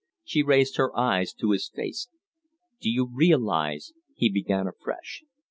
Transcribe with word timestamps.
She 0.23 0.41
raised 0.41 0.77
her 0.77 0.97
eyes 0.97 1.31
to 1.35 1.51
his 1.51 1.69
face. 1.69 2.07
"Do 2.79 2.89
you 2.89 3.05
realize?" 3.13 3.91
he 4.15 4.29
began 4.31 4.65
afresh. 4.65 5.21